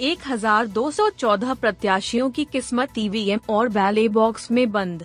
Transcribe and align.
एक 0.00 0.18
हज़ार 0.26 0.66
दो 0.66 0.90
सौ 0.90 1.08
चौदह 1.10 1.52
प्रत्याशियों 1.54 2.28
की 2.30 2.44
किस्मत 2.44 2.98
ईवीएम 2.98 3.40
और 3.50 3.68
बैले 3.68 4.06
बॉक्स 4.08 4.50
में 4.50 4.70
बंद। 4.72 5.04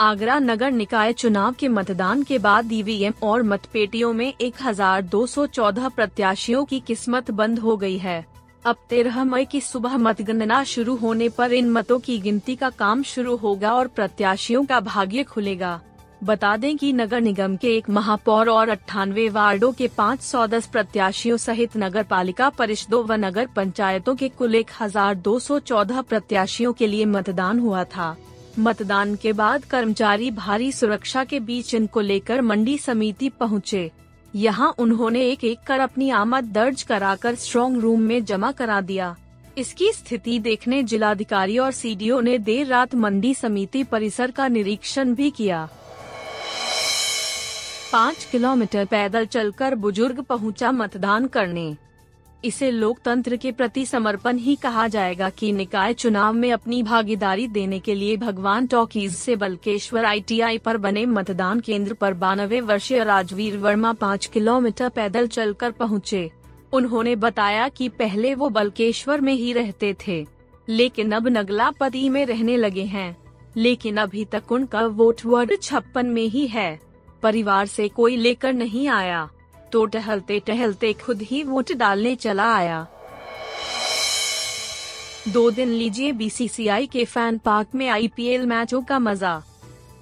आगरा 0.00 0.38
नगर 0.38 0.70
निकाय 0.70 1.12
चुनाव 1.12 1.52
के 1.52 1.68
मतदान 1.68 2.22
के 2.22 2.38
बाद 2.38 2.72
ईवीएम 2.72 3.12
और 3.22 3.42
मतपेटियों 3.42 4.12
में 4.12 4.32
1214 4.42 5.88
प्रत्याशियों 5.88 6.64
की 6.64 6.80
किस्मत 6.80 7.30
बंद 7.30 7.58
हो 7.58 7.76
गई 7.76 7.96
है। 7.98 8.24
अब 8.64 8.76
तेरह 8.90 9.22
मई 9.24 9.44
की 9.44 9.60
सुबह 9.60 9.96
मतगणना 9.98 10.62
शुरू 10.66 10.96
होने 10.96 11.28
पर 11.28 11.52
इन 11.52 11.70
मतों 11.70 11.98
की 11.98 12.18
गिनती 12.18 12.56
का 12.56 12.70
काम 12.70 13.02
शुरू 13.04 13.36
होगा 13.36 13.72
और 13.74 13.86
प्रत्याशियों 13.88 14.64
का 14.64 14.80
भाग्य 14.82 15.22
खुलेगा। 15.24 15.80
बता 16.24 16.56
दें 16.56 16.76
कि 16.76 16.92
नगर 16.92 17.20
निगम 17.20 17.56
के 17.56 17.76
एक 17.76 17.88
महापौर 17.90 18.48
और 18.48 18.68
अट्ठानवे 18.68 19.28
वार्डों 19.28 19.72
के 19.72 19.88
510 19.88 20.66
प्रत्याशियों 20.66 21.36
सहित 21.36 21.76
नगर 21.76 22.02
पालिका 22.02 22.48
परिषदों 22.50 23.04
व 23.04 23.12
नगर 23.12 23.46
पंचायतों 23.46 24.14
के 24.16 24.28
कुल 24.28 24.54
1214 24.54 26.02
प्रत्याशियों 26.02 26.72
के 26.72 26.86
लिए 26.86 27.04
मतदान 27.04 27.58
हुआ 27.58 27.84
था। 27.84 28.16
मतदान 28.58 29.14
के 29.16 29.32
बाद 29.32 29.64
कर्मचारी 29.64 30.30
भारी 30.30 30.72
सुरक्षा 30.72 31.24
के 31.24 31.40
बीच 31.40 31.74
इनको 31.74 32.00
लेकर 32.00 32.40
मंडी 32.40 32.76
समिति 32.78 33.28
पहुँचे। 33.28 33.90
यहाँ 34.34 34.74
उन्होंने 34.78 35.24
एक 35.30 35.44
एक 35.44 35.58
कर 35.66 35.80
अपनी 35.80 36.10
आमद 36.10 36.44
दर्ज 36.44 36.82
कराकर 36.82 37.34
स्ट्रॉन्ग 37.34 37.80
रूम 37.80 38.00
में 38.00 38.24
जमा 38.24 38.52
करा 38.52 38.80
दिया। 38.80 39.16
इसकी 39.58 39.92
स्थिति 39.92 40.38
देखने 40.38 40.82
जिलाधिकारी 40.82 41.58
और 41.58 41.72
सीडीओ 41.72 42.20
ने 42.20 42.38
देर 42.38 42.66
रात 42.66 42.94
मंडी 42.94 43.34
समिति 43.34 43.84
परिसर 43.84 44.30
का 44.30 44.48
निरीक्षण 44.48 45.14
भी 45.14 45.30
किया। 45.30 45.68
पाँच 47.92 48.24
किलोमीटर 48.24 48.84
पैदल 48.84 49.26
चलकर 49.26 49.74
बुज़ुर्ग 49.74 50.20
पहुँचा 50.22 50.70
मतदान 50.72 51.26
करने। 51.26 51.76
इसे 52.44 52.70
लोकतंत्र 52.70 53.36
के 53.36 53.52
प्रति 53.52 53.84
समर्पण 53.86 54.38
ही 54.38 54.54
कहा 54.56 54.86
जाएगा 54.88 55.28
कि 55.30 55.52
निकाय 55.52 55.94
चुनाव 55.94 56.32
में 56.32 56.50
अपनी 56.52 56.82
भागीदारी 56.82 57.46
देने 57.48 57.78
के 57.78 57.94
लिए 57.94 58.16
भगवान 58.16 58.66
टॉकीज 58.66 59.14
से 59.14 59.36
बलकेश्वर 59.36 60.04
आईटीआई 60.04 60.58
पर 60.58 60.76
बने 60.76 61.04
मतदान 61.06 61.60
केंद्र 61.60 61.94
पर 61.94 62.14
बानवे 62.14 62.60
वर्षीय 62.62 63.04
राजवीर 63.04 63.56
वर्मा 63.56 63.92
पाँच 63.92 64.26
किलोमीटर 64.26 64.88
पैदल 64.88 65.26
चलकर 65.28 65.70
पहुँचे। 65.70 66.30
उन्होंने 66.72 67.14
बताया 67.16 67.68
कि 67.68 67.88
पहले 67.90 68.34
वो 68.34 68.48
बलकेश्वर 68.50 69.20
में 69.20 69.32
ही 69.34 69.52
रहते 69.52 69.94
थे, 70.00 70.24
लेकिन 70.68 71.12
अब 71.12 71.28
नगलापति 71.28 72.08
में 72.08 72.24
रहने 72.26 72.56
लगे 72.56 72.84
हैं, 72.86 73.16
लेकिन 73.56 73.96
अभी 73.96 74.24
तक 74.24 74.52
उनका 74.52 74.84
वोट 74.86 75.24
वर्ड 75.26 75.56
छप्पन 75.62 76.06
में 76.06 76.26
ही 76.26 76.46
है। 76.46 76.87
परिवार 77.22 77.66
से 77.66 77.88
कोई 77.88 78.16
लेकर 78.16 78.52
नहीं 78.52 78.86
आया 78.90 79.28
तो 79.72 79.84
टहलते 79.86 80.38
टहलते 80.46 80.92
खुद 80.96 81.22
ही 81.22 81.42
वोट 81.42 81.72
डालने 81.72 82.14
चला 82.16 82.52
आया। 82.54 82.86
दो 85.28 85.50
दिन 85.50 85.68
लीजिए 85.68 86.12
बीसीसीआई 86.12 86.86
के 86.86 87.04
फ़ैन 87.04 87.38
पार्क 87.38 87.74
में 87.74 87.88
आईपीएल 87.88 88.46
मैचों 88.46 88.82
का 88.82 88.98
मज़ा। 88.98 89.42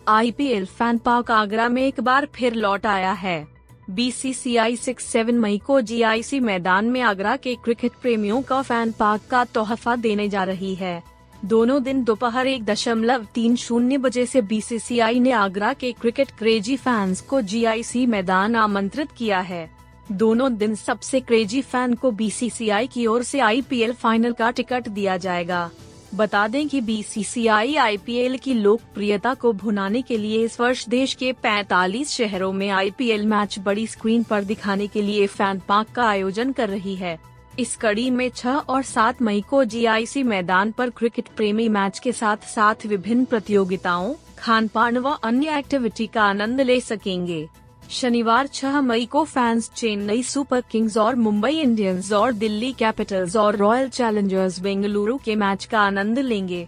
आईपीएल 0.09 0.67
फ़ैन 0.69 0.99
पार्क 0.99 1.31
आगरा 1.31 1.69
में 1.69 1.83
एक 1.83 2.01
बार 2.01 2.27
फिर 2.35 2.55
लौट 2.55 2.87
आया 2.87 3.13
है। 3.15 3.47
बीसीसीआई 3.91 4.77
सिक्स 4.77 5.05
सेवन 5.05 5.39
मई 5.39 5.59
को 5.59 5.81
जीआईसी 5.81 6.41
मैदान 6.41 6.85
में 6.85 7.01
आगरा 7.01 7.37
के 7.37 7.55
क्रिकेट 7.55 7.93
प्रेमियों 8.03 8.41
का 8.43 8.61
फ़ैन 8.63 8.93
पार्क 8.93 9.23
का 9.31 9.45
तोहफा 9.45 9.97
देने 9.97 10.29
जा 10.29 10.45
रही 10.45 10.75
है। 10.75 11.03
दोनों 11.45 11.83
दिन 11.83 12.05
दोपहर 12.05 12.47
एक 12.47 12.65
दशमलव 12.65 13.27
तीन 13.35 13.57
शून्य 13.57 13.99
बजे 13.99 14.27
से 14.27 14.41
बीसीसीआई 14.43 15.21
ने 15.21 15.33
आगरा 15.33 15.73
के 15.73 15.93
क्रिकेट 15.93 16.31
क्रेजी 16.31 16.77
फैंस 16.77 17.21
को 17.21 17.41
जीआईसी 17.41 18.07
मैदान 18.07 18.57
आमंत्रित 18.57 19.09
किया 19.13 19.41
है। 19.41 19.71
दोनों 20.13 20.57
दिन 20.57 20.75
सबसे 20.75 21.21
क्रेजी 21.21 21.63
फ़ैन 21.63 21.95
को 21.95 22.11
बीसीसीआई 22.11 22.87
की 22.87 23.07
ओर 23.07 23.23
से 23.23 23.41
आईपीएल 23.41 23.93
फाइनल 23.93 24.33
का 24.33 24.51
टिकट 24.51 24.89
दिया 24.89 25.17
जाएगा। 25.17 25.71
बता 26.15 26.49
दें 26.49 26.69
कि 26.69 26.81
बीसीसीआई 26.81 27.77
आईपीएल 27.77 28.37
की 28.37 28.55
लोकप्रियता 28.55 29.35
को 29.35 29.53
भुनाने 29.53 30.03
के 30.03 30.19
लिए 30.19 30.45
इस 30.45 30.61
वर्ष 30.61 30.89
देश 30.89 31.15
के 31.15 31.33
45 31.33 32.11
शहरों 32.11 32.53
में 32.53 32.69
आईपीएल 32.71 33.27
मैच 33.27 33.59
बड़ी 33.59 33.87
स्क्रीन 33.87 34.23
पर 34.23 34.45
दिखाने 34.45 34.87
के 34.87 35.03
लिए 35.03 35.27
फ़ैन 35.27 35.63
पार्क 35.69 35.89
का 35.91 36.09
आयोजन 36.09 36.53
कर 36.53 36.69
रही 36.69 36.95
है। 36.95 37.36
इस 37.59 37.77
कड़ी 37.77 38.11
में 38.11 38.29
6 38.31 38.57
और 38.69 38.83
7 38.83 39.21
मई 39.23 39.41
को 39.41 39.65
जीआईसी 39.65 40.23
मैदान 40.23 40.73
पर 40.73 40.91
क्रिकेट 40.91 41.29
प्रेमी 41.37 41.69
मैच 41.69 41.99
के 41.99 42.13
साथ 42.13 42.37
साथ 42.47 42.87
विभिन्न 42.87 43.25
प्रतियोगिताओं 43.25 44.13
खान 44.39 44.69
पान 44.69 44.99
व 44.99 45.11
अन्य 45.25 45.59
एक्टिविटी 45.59 46.07
का 46.07 46.23
आनंद 46.23 46.61
ले 46.61 46.81
सकेंगे। 46.81 47.49
शनिवार 47.91 48.47
6 48.47 48.81
मई 48.81 49.07
को 49.07 49.25
फैंस 49.25 49.71
चेन्नई 49.77 50.23
सुपर 50.23 50.61
किंग्स 50.61 50.97
और 50.97 51.17
मुंबई 51.17 51.53
इंडियंस 51.53 52.13
और 52.13 52.33
दिल्ली 52.33 52.73
कैपिटल्स 52.73 53.37
और 53.37 53.57
रॉयल 53.57 53.89
चैलेंजर्स 53.89 54.61
बेंगलुरु 54.61 55.17
के 55.17 55.37
मैच 55.37 55.65
का 55.65 55.81
आनंद 55.81 56.19
लेंगे। 56.19 56.67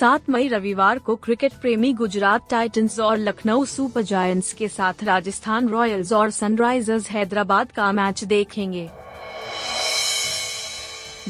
7 0.00 0.30
मई 0.30 0.48
रविवार 0.48 0.98
को 0.98 1.16
क्रिकेट 1.16 1.52
प्रेमी 1.52 1.92
गुजरात 1.92 2.50
टाइटंस 2.50 2.98
और 3.00 3.18
लखनऊ 3.18 3.64
सुपर 3.64 4.02
जायंट्स 4.02 4.52
के 4.52 4.68
साथ 4.68 5.04
राजस्थान 5.04 5.68
रॉयल्स 5.68 6.12
और 6.12 6.30
सनराइजर्स 6.30 7.10
हैदराबाद 7.10 7.72
का 7.72 7.92
मैच 7.92 8.24
देखेंगे। 8.24 8.88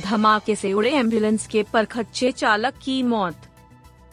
धमाके 0.05 0.55
से 0.55 0.73
उड़े 0.73 0.91
एंबुलेंस 0.91 1.47
के 1.47 1.63
परखच्चे 1.73 2.31
चालक 2.33 2.75
की 2.85 3.03
मौत। 3.03 3.49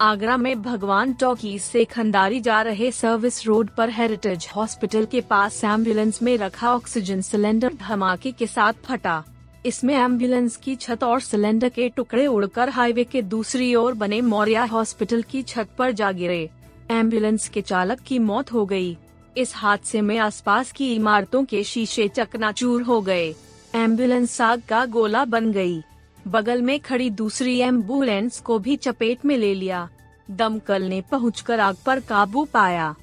आगरा 0.02 0.38
में 0.38 0.62
भगवान 0.62 1.14
टॉकीज 1.14 1.62
से 1.62 1.84
खंडारी 1.86 2.40
जा 2.42 2.62
रहे 2.62 2.92
सर्विस 2.92 3.46
रोड 3.48 3.70
पर 3.70 3.90
हेरिटेज 3.90 4.48
हॉस्पिटल 4.56 5.06
के 5.06 5.22
पास 5.22 5.64
एंबुलेंस 5.64 6.22
में 6.22 6.38
रखा 6.38 6.74
ऑक्सीजन 6.76 7.22
सिलेंडर 7.22 7.74
धमाके 7.82 8.32
के 8.32 8.48
साथ 8.48 8.74
फटा। 8.86 9.24
इसमें 9.66 9.94
एंबुलेंस 9.96 10.56
की 10.56 10.76
छत 10.76 11.04
और 11.04 11.20
सिलेंडर 11.20 11.70
के 11.70 11.90
टुकड़े 11.90 12.26
उड़कर 12.28 12.70
हाईवे 12.70 13.04
के 13.04 13.22
दूसरी 13.22 13.74
ओर 13.76 13.94
बने 13.94 14.22
मौर्या 14.22 14.64
हॉस्पिटल 14.64 15.22
की 15.22 15.42
छत 15.44 15.76
पर 15.78 15.92
जा 15.92 16.12
गिरे। 16.12 16.50
एंबुलेंस 16.92 17.48
के 17.50 17.62
चालक 17.62 18.00
की 18.00 18.20
मौत 18.20 18.54
हो 18.54 18.66
गई। 18.66 18.98
इस 19.38 19.54
हादसे 19.56 20.02
में 20.02 20.18
आसपास 20.18 20.72
की 20.72 20.94
इमारतों 20.94 21.44
के 21.46 21.64
शीशे 21.64 22.08
चकनाचूर 22.08 22.82
हो 22.82 23.02
गए। 23.02 23.34
एंबुलेंस 23.76 24.42
आग 24.42 24.62
का 24.70 24.86
गोला 24.86 25.26
बन 25.26 25.52
गई। 25.52 25.84
बगल 26.28 26.62
में 26.62 26.80
खड़ी 26.80 27.10
दूसरी 27.10 27.58
एंबुलेंस 27.60 28.40
को 28.40 28.60
भी 28.60 28.76
चपेट 28.76 29.26
में 29.26 29.38
ले 29.38 29.54
लिया। 29.54 29.90
दमकल 30.32 30.84
ने 30.84 31.02
पहुंचकर 31.02 31.60
आग 31.60 31.78
पर 31.86 32.00
काबू 32.00 32.46
पाया। 32.46 32.96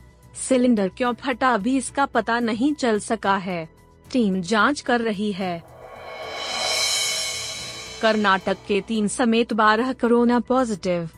सिलेंडर 0.48 0.88
क्यों 0.88 1.12
फटा 1.14 1.48
अभी 1.48 1.76
इसका 1.76 2.06
पता 2.06 2.40
नहीं 2.40 2.74
चल 2.74 2.98
सका 2.98 3.36
है। 3.36 3.68
टीम 4.12 4.40
जाँच 4.40 4.80
कर 4.80 5.00
रही 5.00 5.32
है। 5.32 5.64
कर्नाटक 8.02 8.56
के 8.68 8.80
तीन 8.80 9.08
समेत 9.08 9.52
बारह 9.52 9.92
कोरोना 9.92 10.40
पॉजिटिव। 10.40 11.08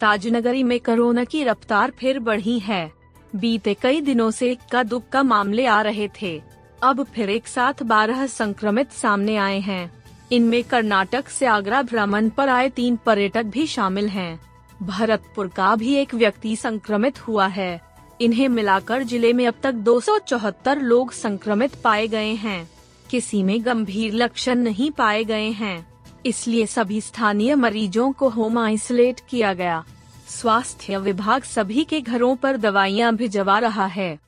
ताजनगरी 0.00 0.62
में 0.62 0.80
कोरोना 0.80 1.24
की 1.24 1.44
रफ्तार 1.44 1.90
फिर 1.90 2.18
बढ़ी 2.18 2.58
है। 2.58 2.92
बीते 3.36 3.74
कई 3.74 4.00
दिनों 4.00 4.30
से 4.30 4.52
इक्का 4.52 4.82
दुक्का 4.82 5.22
मामले 5.22 5.66
आ 5.66 5.82
रहे 5.82 6.08
थे। 6.22 6.57
अब 6.82 7.02
फिर 7.04 7.30
एक 7.30 7.48
साथ 7.48 7.82
बारह 7.82 8.26
संक्रमित 8.26 8.92
सामने 8.92 9.36
आए 9.36 9.58
हैं। 9.60 9.90
इनमें 10.32 10.64
कर्नाटक 10.64 11.28
से 11.28 11.46
आगरा 11.46 11.82
भ्रमण 11.82 12.28
पर 12.28 12.48
आए 12.48 12.68
तीन 12.68 12.96
पर्यटक 12.96 13.44
भी 13.44 13.66
शामिल 13.66 14.08
हैं। 14.08 14.40
भरतपुर 14.82 15.48
का 15.48 15.74
भी 15.76 15.94
एक 15.94 16.14
व्यक्ति 16.14 16.56
संक्रमित 16.56 17.18
हुआ 17.18 17.46
है। 17.46 17.80
इन्हें 18.20 18.48
मिलाकर 18.48 19.02
ज़िले 19.02 19.32
में 19.32 19.46
अब 19.46 19.54
तक 19.62 19.72
274 19.72 20.78
लोग 20.78 21.12
संक्रमित 21.12 21.74
पाए 21.74 22.06
गए 22.08 22.32
हैं। 22.34 22.70
किसी 23.10 23.42
में 23.42 23.64
गंभीर 23.64 24.14
लक्षण 24.14 24.58
नहीं 24.58 24.90
पाए 24.90 25.24
गए 25.24 25.50
हैं। 25.50 25.86
इसलिए 26.26 26.66
सभी 26.66 27.00
स्थानीय 27.00 27.54
मरीजों 27.54 28.12
को 28.12 28.28
होम 28.28 28.58
आइसोलेट 28.58 29.20
किया 29.30 29.54
गया। 29.54 29.84
स्वास्थ्य 30.28 30.98
विभाग 30.98 31.42
सभी 31.42 31.84
के 31.84 32.00
घरों 32.00 32.36
पर 32.36 32.56
दवाइयाँ 32.56 33.14
भिजवा 33.16 33.58
रहा 33.58 33.86
है। 33.86 34.27